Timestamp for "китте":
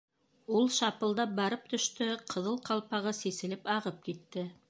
4.09-4.51